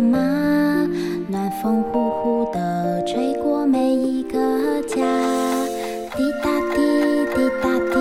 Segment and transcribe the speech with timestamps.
[0.00, 0.88] 了吗？
[1.28, 4.96] 暖风呼呼地吹过每一个家，
[6.16, 7.98] 滴答滴，滴答滴，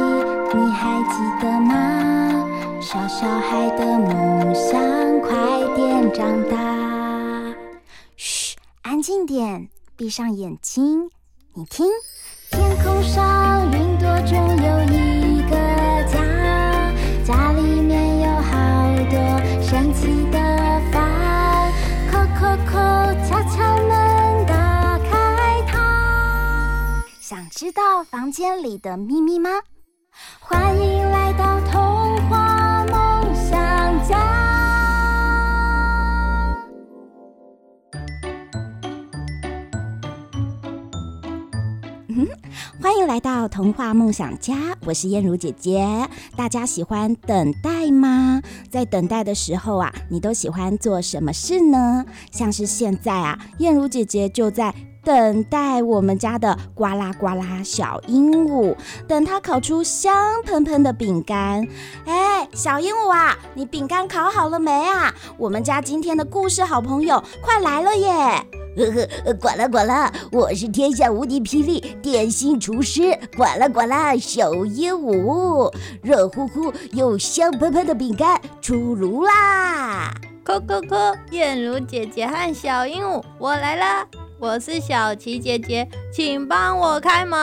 [0.58, 2.48] 你还记得吗？
[2.82, 4.80] 小小孩的梦想，
[5.20, 5.36] 快
[5.76, 7.54] 点长大。
[8.16, 11.10] 嘘，安静点，闭上眼睛，
[11.54, 11.86] 你听，
[27.60, 29.50] 知道房间里的秘密吗？
[30.40, 34.18] 欢迎来到童话梦想家。
[42.82, 45.86] 欢迎来到童话梦想家，我是燕如姐姐。
[46.38, 48.42] 大家喜欢等待吗？
[48.70, 52.06] 在等待的时候啊，你都喜欢做什么事呢？
[52.32, 54.74] 像是现在啊，燕如姐姐就在。
[55.04, 58.76] 等待我们家的呱啦呱啦小鹦鹉，
[59.08, 61.66] 等它烤出香喷喷的饼干。
[62.06, 65.14] 哎，小鹦鹉啊，你饼干烤好了没啊？
[65.38, 68.10] 我们家今天的故事好朋友快来了耶！
[68.78, 68.86] 呵
[69.26, 80.14] 呵，呱啦呱啦，我是天下无敌霹雳点心厨师，呱啦呱啦小鹦鹉，热乎乎又香喷喷的饼干出炉啦！
[80.44, 80.96] 扣扣扣，
[81.32, 84.08] 燕如姐姐和小鹦鹉，我来了。
[84.42, 87.38] 我是小琪姐姐，请帮我开门。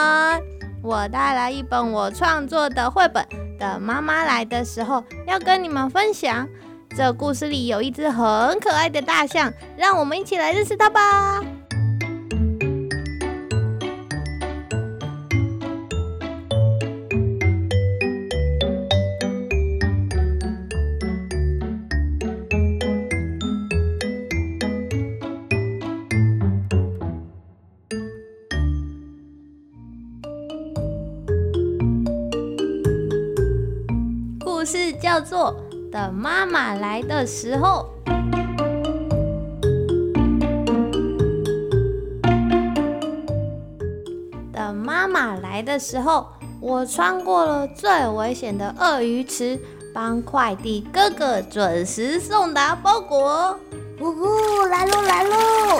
[0.81, 3.23] 我带来一本我创作的绘本，
[3.59, 6.47] 等妈妈来的时候要跟你们分享。
[6.95, 11.43] 这故事里有一只很可爱的大象，让我们一起来认识它吧。
[35.01, 35.55] 叫做
[35.91, 37.89] 等妈妈来的时候。
[44.53, 46.27] 等妈妈来的时候，
[46.59, 49.59] 我穿过了最危险的鳄鱼池，
[49.93, 53.57] 帮快递哥哥准时送达包裹。
[53.99, 55.79] 呜呼，来喽来喽！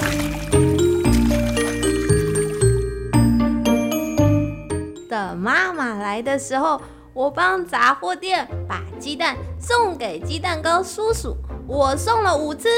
[5.10, 6.80] 等妈妈来的时候。
[7.18, 11.36] 我帮杂货店把鸡蛋送给鸡蛋糕叔叔，
[11.68, 12.70] 我送了五次。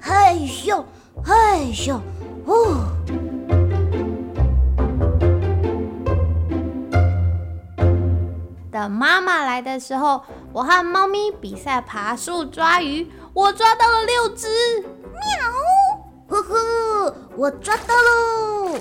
[0.00, 0.14] 嘿
[0.48, 0.82] 咻，
[1.22, 2.00] 嘿咻，
[2.46, 2.86] 哦。
[8.72, 10.22] 等妈妈来的时候，
[10.54, 14.48] 我和猫咪比赛爬树抓鱼，我抓到了六只。
[14.80, 15.20] 喵，
[16.28, 18.78] 呵呵，我抓到喽。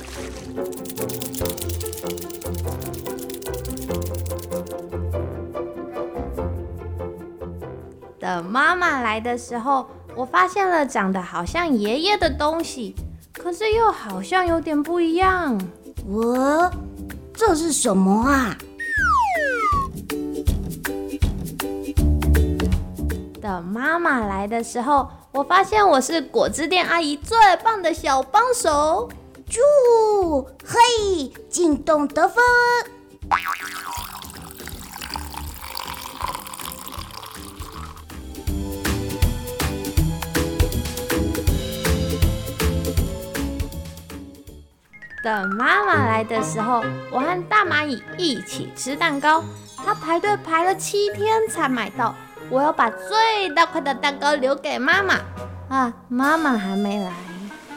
[8.50, 12.96] 妈妈来的时候，我发现了长得好像爷爷的东西，
[13.32, 15.56] 可是又好像有点不一样。
[16.08, 16.72] 我，
[17.32, 18.58] 这是什么啊？
[23.40, 29.08] 等妈妈来的时候，我发现我是果汁店阿姨最棒的小帮手。
[29.48, 32.44] 啾，嘿，进洞得分。
[45.30, 49.44] 等妈妈来的时候，我和大蚂蚁一起吃蛋糕。
[49.78, 52.16] 它排队排了七天才买到。
[52.50, 55.20] 我要把最大块的蛋糕留给妈妈。
[55.70, 57.12] 啊，妈妈还没来。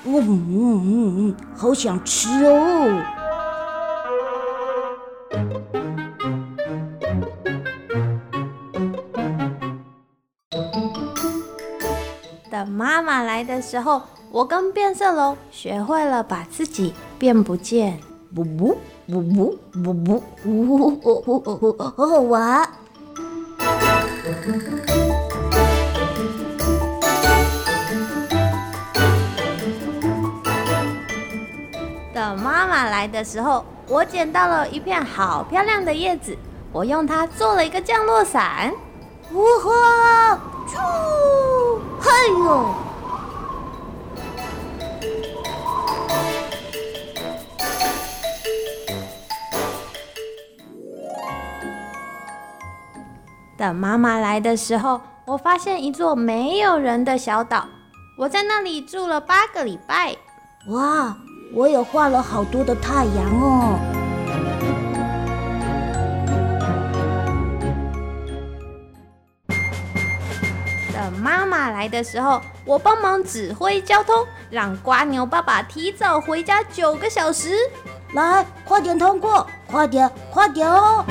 [0.05, 3.03] 嗯嗯嗯嗯，好想吃哦。
[12.51, 14.01] 等妈妈来的时候，
[14.31, 18.01] 我跟变色龙学会了把自己便不见。
[18.35, 18.77] 呜呜
[19.07, 22.69] 呜呜呜呜呜呜呜，好好玩。
[32.13, 36.37] 等妈妈来的时候，我捡到了一片好漂亮的叶子，
[36.73, 38.75] 我用它做了一个降落伞。
[39.33, 40.77] 呜哈，啾，
[42.33, 42.92] 呦！
[53.63, 57.65] 等妈妈来的时候，我发现一座没有人的小岛，
[58.19, 60.17] 我在那里住了八个礼拜。
[60.67, 61.17] 哇，
[61.55, 63.79] 我也画了好多的太阳哦。
[70.93, 77.55] 等妈妈来的时候，我帮忙指挥交通，让瓜牛爸爸提早回家九个小时。
[78.15, 81.05] 来，快点通过，快点，快点哦！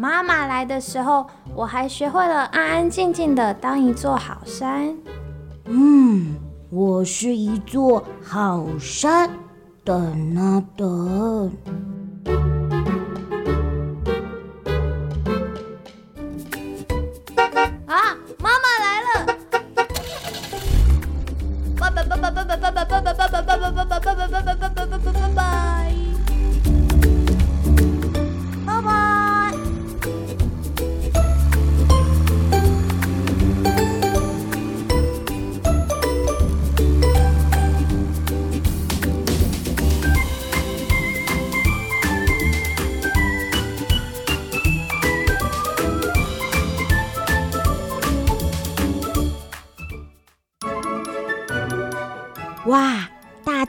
[0.00, 4.96] 妈妈来的时候，我还学会了安安静静的当一座好山。
[5.66, 6.36] 嗯，
[6.70, 9.28] 我是一座好山，
[9.84, 11.52] 等啊等。
[17.86, 18.16] 哇，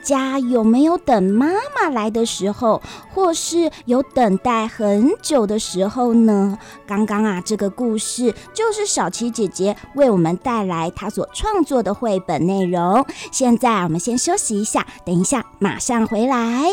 [0.02, 2.82] 家有没有等妈妈来的时候，
[3.14, 6.58] 或是有等待很久的时候呢？
[6.86, 13.06] 刚刚啊，这个故事就是小琪姐姐为我们带来她所创作的绘本内容。
[13.30, 16.72] 现在我们先休息一下，等一下马上回来。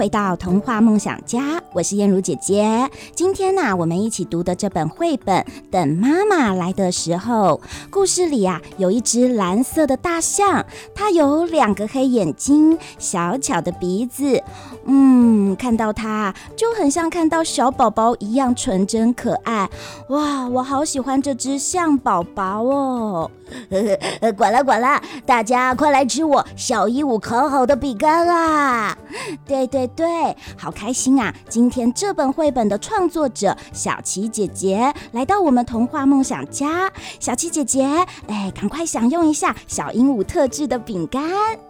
[0.00, 2.88] 回到童话梦想家，我是燕如姐姐。
[3.14, 7.60] 今天呢、我们一起读的这本绘本《等妈妈来的时候》，
[7.90, 10.64] 故事里啊，有一只蓝色的大象，
[10.94, 14.42] 它有两个黑眼睛，小巧的鼻子，
[14.86, 19.68] 嗯，看到它就很像看到小宝宝一样纯真可爱。
[20.08, 23.30] 哇，我好喜欢这只象宝宝哦！
[23.68, 28.96] 呵呵，管了管了，大家快来吃我小鹦鹉烤好的饼干啊！
[29.44, 29.89] 对对。
[29.96, 31.34] 对，好开心啊！
[31.48, 36.90] 今天这本绘本的创作者小琪姐姐来到我们童话梦想家。
[37.18, 37.84] 小琪姐姐，
[38.26, 41.22] 哎，赶快享用一下小鹦鹉特制的饼干。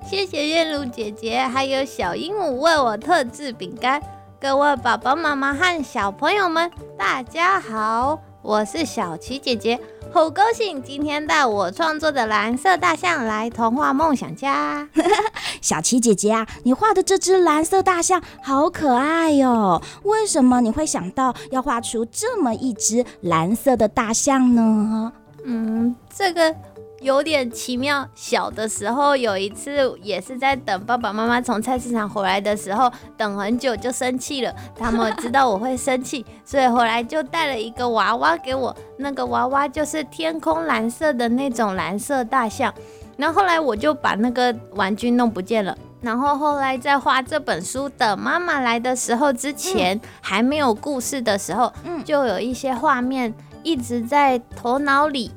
[0.09, 4.01] 谢谢燕如姐姐，还有小鹦鹉为我特制饼干。
[4.41, 9.79] 各位爸爸妈妈和小朋友们，大家好，我是小琪姐姐。
[10.13, 14.89] 好高兴今天带我创作的蓝色大象来童话梦想家。
[15.63, 19.81] 小琪姐姐啊，你画的这只蓝色大象好可爱哟！
[20.03, 25.13] 为什么你会想到要画出这么一只蓝色的大象呢？
[25.45, 26.55] 嗯，这个。
[27.01, 28.07] 有点奇妙。
[28.15, 34.55] 小的时候有一次，也是在等爸爸妈妈从菜市场回来的时候，等很久就生气了。
[34.79, 38.75] 他们知道我会生气， 所以回来就带了一个娃娃给我。
[38.99, 42.73] 那个娃娃就是天空蓝色的那种蓝色大象。
[43.17, 45.77] 然后后来我就把那个玩具弄不见了。
[46.01, 51.71] 然后后来在画这本书的妈妈来的时候之前，还没有故事的时候，
[52.05, 55.31] 就有一些画面一直在头脑里。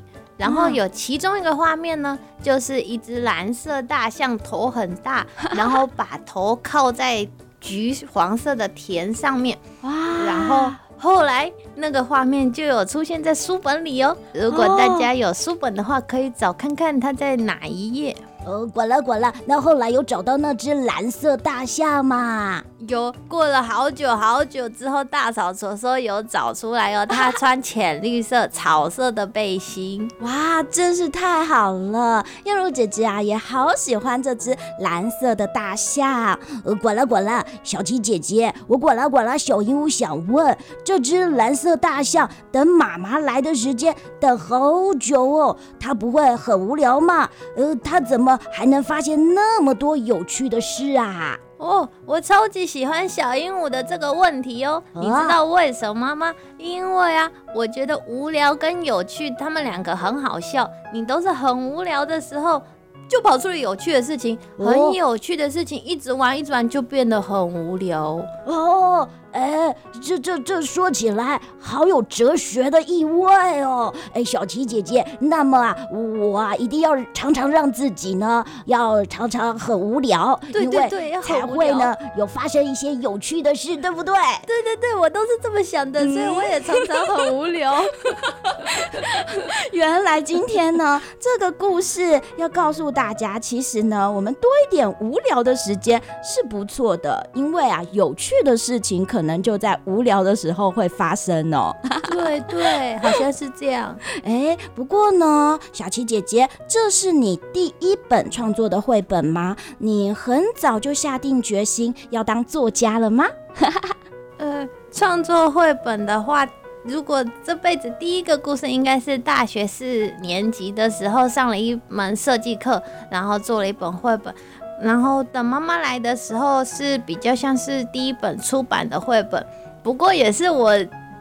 [0.44, 7.26] 然后有其中一个画面呢，就是一只蓝色大象，头很大， 然后把头靠在
[7.62, 9.58] 橘黄色的田上面。
[9.84, 9.92] 哇！
[10.26, 14.18] 然后后来那个画面就有出现在书本里哦。
[14.34, 18.14] 如果大家有书本的话，可以找看看它在哪一页。
[18.46, 22.62] 哦，管了管了，那后来有找到那只蓝色大象吗？
[22.88, 27.06] 有，过了好久好久之后，大扫除的时候有找出来哦。
[27.06, 32.26] 他穿浅绿色、草色的背心， 哇，真是太好了！
[32.46, 36.38] 燕如姐姐啊，也好喜欢这只蓝色的大象。
[36.66, 39.38] 呃，滚了滚了，小琪姐姐，我滚了滚了。
[39.38, 47.30] 小鹦鹉想问，这只蓝色大象等妈妈来的时间等好久哦，它不会很无聊吗？
[47.56, 51.38] 呃，它怎么还能发现那么多有趣的事啊？
[51.64, 56.34] 哦，我超级喜欢小鹦鹉的这个问题哦，你知道为什么吗？
[56.58, 60.70] 因为啊，我觉得无聊跟有趣，他们两个很好笑。
[60.92, 62.62] 你都是很无聊的时候，
[63.10, 68.20] 就跑出了有趣的事情；很有趣的事情，一直玩一直玩就变得很无聊。
[68.46, 73.94] 哦，哎，这这这说起来好有哲学的意味哦！
[74.14, 84.14] 哎，小琪姐姐，那么啊，我啊一定要常常让自己呢，要常常很无聊，对对对，才会呢有发生一些有趣的事，对不对？
[84.46, 87.82] 对对对，我都是这么想的，所以我也常常很无聊。
[89.72, 99.24] 原来今天呢，这个故事要告诉大家，其实呢，我们多一点无聊的时间是不错的，因为啊，有趣的事情可。
[99.24, 101.74] 可能就在无聊的时候会发生哦。
[102.12, 103.98] 对对，好像是这样。
[104.26, 109.56] 哎，不过呢，小琪姐姐，这是你第一本创作的绘本吗？
[109.78, 113.26] 你很早就下定决心要当作家了吗？
[114.40, 116.46] 呃，创作绘本的话，
[116.86, 124.34] 如果这辈子第一个故事，应该是大学四年级的时候上了一门设计课，然后做了一本绘本。
[124.82, 129.46] 然后等妈妈来的时候，是比较像是第一本出版的绘本，
[129.82, 130.74] 不过也是我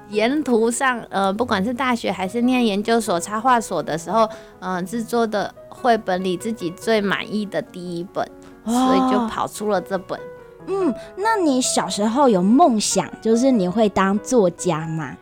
[0.09, 4.29] 沿途上，呃，不管是大学还是念研究所插画所的时候，
[4.59, 8.27] 嗯、呃，制作的绘本里自己最满意的第一本，
[8.65, 10.19] 所以就跑出了这本。
[10.67, 15.17] 嗯，那你小时候有梦想，就是你会当作家吗？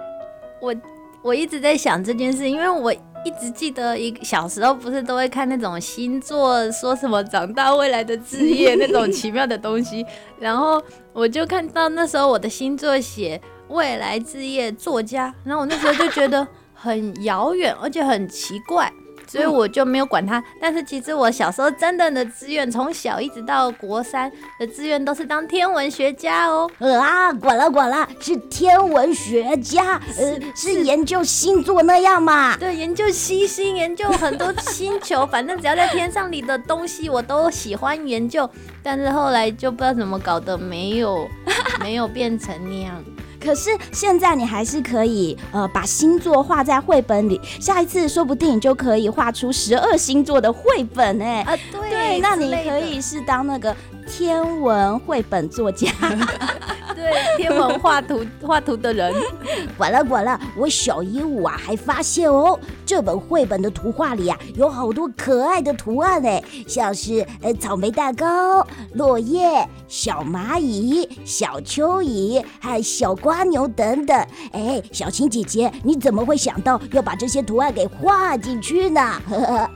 [0.60, 0.74] 我
[1.22, 2.94] 我一直在想这件事，因为我。
[3.22, 10.02] 一直记得一小时候不是都会看那种星座，说什么长大未来的职业那种奇妙的东西，
[10.40, 13.38] 然后我就看到那时候我的星座写
[13.68, 18.90] 未来职业作家，然后我那时候就觉得很遥远，而且很奇怪。
[19.30, 26.68] 所以我就没有管他，但是其实我小时候真正的志愿，从小一直到国三的志愿都是当天文学家哦。
[26.80, 32.56] 啊，管了管了，是天文学家， 呃，是研究星座那样嘛？
[32.56, 38.50] 对，研究星星，研究很多星球，反正只要在天上里的东西，我都喜欢研究。
[38.82, 41.28] 但是后来就不知道怎么搞的，没有
[41.80, 43.04] 没有变成那样。
[43.40, 47.40] 可是现在你还是可以，呃，把星座画在绘本里。
[47.58, 51.42] 下一次说不定你就可以画出十二星座的绘本哎。
[51.42, 53.74] 啊，对，对，那你可以是当那个
[54.06, 55.88] 天文绘本作家。
[57.00, 59.14] 对，天文画图画图的人，
[59.78, 74.26] 管了管了，我小鹦鹉啊，还发现哦，这本绘本的图画里啊，有好多可爱的图案哎，像是呃草莓蛋糕、落叶、小蚂蚁、小蚯蚓，还有小蜗牛等等。
[74.52, 79.00] 哎，小青姐姐，你怎么会想到要把这些图案给画进去呢？
[79.26, 79.70] 呵呵。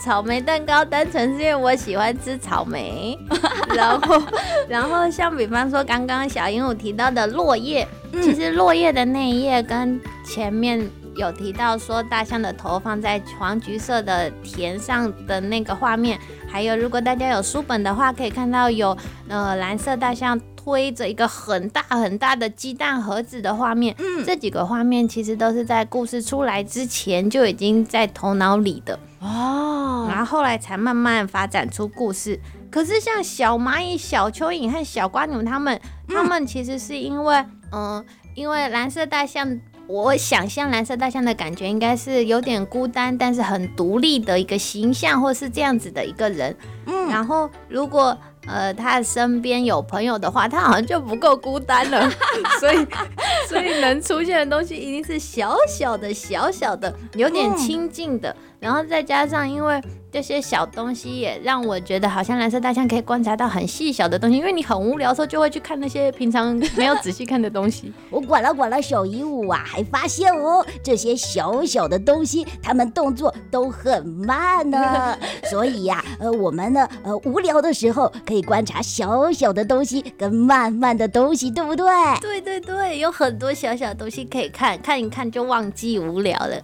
[0.00, 3.18] 草莓蛋糕单纯是因为我喜欢吃草莓，
[3.74, 4.22] 然后，
[4.68, 18.96] 然后像比方说刚刚小鹦鹉提到的落叶，嗯、其实落叶的那一页跟前面有提到说大象的头放在黄橘色的田上的那个画面，还有如果大家有书本的话，可以看到有
[19.28, 28.96] 呃蓝色大象推着一个很大很大的鸡蛋盒子的画面，嗯，这几个画面其实都是在故事出来之前就已经在头脑里的。
[29.18, 32.38] 哦，然后后来才慢慢发展出故事。
[32.70, 37.34] 可是像小蚂蚁、小蚯蚓和小瓜牛，他们，他们其实是因为，
[37.72, 38.04] 嗯、呃，
[38.34, 46.56] 因为蓝色大象，我想象蓝色大象的感觉应该是有点孤单，但是很独立的一个形象，或是这样子的一个人。
[46.86, 48.16] 嗯，然后如果。
[48.46, 52.10] 呃，他身边有朋友的话，他好像就不够孤单了，
[52.58, 52.86] 所以，
[53.48, 59.82] 所以能出现的东西一定是小小的、小小的，有点亲近的，然后再加上因为。
[60.12, 67.90] 这些小东西也让我觉得好像蓝色大象可以观察到很细小的东西，因为你很无聊的时候就会去看那些平常没有仔细看的东西。
[68.12, 75.16] 我管了管了，小鹦鹉啊，还发现哦，这些小小的东西，它们动作都很慢呢。
[75.48, 81.86] 所以呀、啊，呃，我们呢，呃，无聊的时候可以观察小小的东西跟慢慢的东西，对不对？
[82.20, 86.60] 对对对，有很多小小的东西可以看，看一看就忘记无聊了。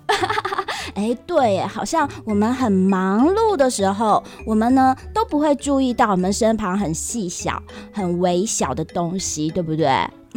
[0.95, 9.88] 哎，对，好像我们很忙碌的时候，我们呢都不会注意到我们身旁很细小、很微小的东西，对不对？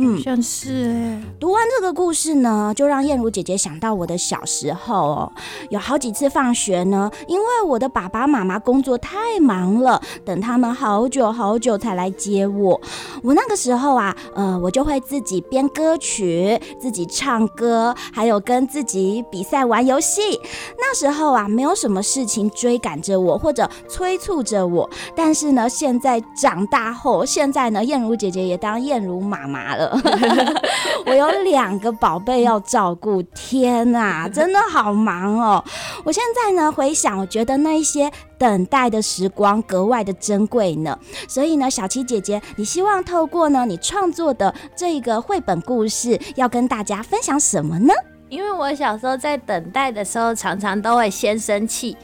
[0.02, 1.22] 嗯，像是哎。
[1.40, 5.32] 读完这个故事呢，就让燕如姐姐想到我的小时候哦，
[5.70, 12.80] 有好几次放学呢，因为我的爸爸妈妈工作太忙了，等他们好久好久才来接我。
[13.24, 20.22] 我那个时候啊，呃，我就会自己编歌曲，自己唱歌，还有跟自己比赛玩游戏。
[20.78, 24.90] 那时候啊，没有什么事情追赶着我或者催促着我。
[25.16, 29.91] 但是呢，现在长大后，现在呢，燕如姐姐也当燕如妈妈了。
[29.92, 30.62] 了。
[31.06, 35.64] 我有两个宝贝要照顾，天哪， 真的好忙哦！
[36.04, 40.98] 我现在呢回想，我觉得那一些等待的时光格外的珍贵呢。
[41.28, 47.94] 所以呢，小七姐姐，你希望透过呢你创作的这个绘本故事，要跟大家分享什么呢？
[48.30, 51.98] 因为我小时候在等待的时候，常常都会先生气，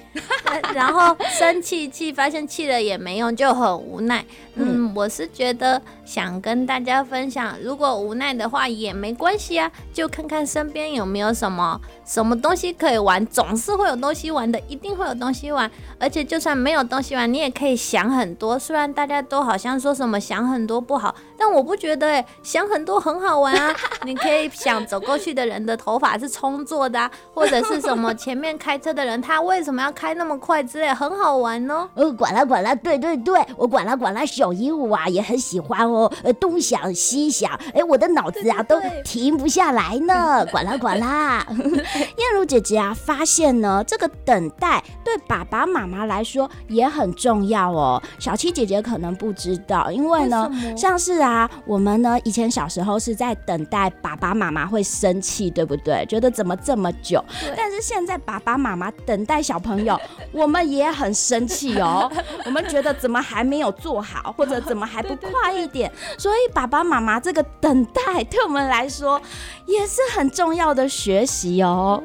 [0.73, 4.25] 然后生气气，发现气了也没用，就很无奈。
[4.55, 15.69] 嗯，我是觉得想跟大家分享，如果无奈的话也没关系啊，就看看身边有没有什么什么东西可以玩，总是会有东西玩的，一定会有东西玩。
[15.99, 18.57] 而且就算没有东西玩，你也可以想很多。
[18.57, 23.75] 虽然大家都好像说什么想很多不好，但我不觉得哎，想很多很好玩啊。
[24.03, 26.17] 你可以想走过去的人的头发。
[26.17, 31.89] 是冲做的，啊，或者是什么前面开车的人，他为什么要开那么快之类，很好玩哦。
[31.95, 36.11] 呃，管啦管啦，对对对，我管啦管啦，小鹦鹉啊也很喜欢哦。
[36.23, 40.45] 呃，东想西想，哎，我的脑子啊都停不下来呢。
[40.51, 48.01] 管啦管啦， 燕如姐姐啊，发现呢，这个等待对爸爸妈妈来说也很重要哦。
[48.19, 56.05] 小七姐姐可能不知道，因为呢，为像是啊，我们呢以前小时候是在等待爸爸妈妈会生气，对不对？
[56.07, 57.23] 觉得怎么这么久？
[57.55, 59.99] 但是现在爸爸妈妈等待小朋友，
[60.31, 62.11] 我们也很生气哦。
[62.45, 65.91] 我们觉得怎么还没有做好，或者怎么还不快一点？
[66.17, 69.21] 所以爸爸妈妈这个等待对我们来说
[69.65, 72.03] 也是很重要的学习哦。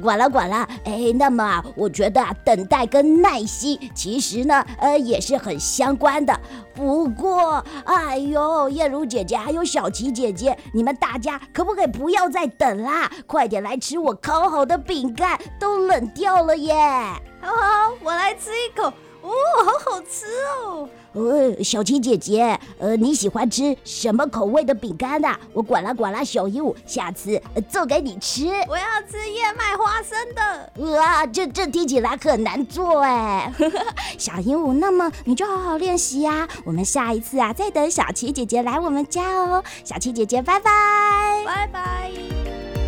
[0.00, 6.38] 管了管了，哎，那么，我觉得，等待跟耐心其实呢，呃，也是很相关的。
[6.74, 13.10] 不过，哎呦，燕如姐姐还有小琪姐姐，你们大家可不可以不要再等啦？
[13.26, 16.74] 快点来吃我烤好的饼干，都冷掉了耶！
[17.40, 18.92] 好好，我来吃一口。
[19.22, 19.30] 哦，
[19.64, 20.26] 好好吃
[20.66, 20.88] 哦！
[21.14, 25.36] 呃，小琪姐姐，呃，你喜欢吃什么口味的饼干呐？
[25.52, 28.46] 我管啦管啦，小鹦鹉，下次做给你吃。
[28.68, 30.92] 我要吃燕麦花生的。
[30.92, 33.52] 哇，这这听起来很难做哎。
[34.18, 36.48] 小鹦鹉，那么你就好好练习呀。
[36.64, 39.62] 我们下一次啊，再等小琪姐姐来我们家哦。
[39.84, 40.70] 小琪姐姐，拜拜，
[41.46, 42.83] 拜拜。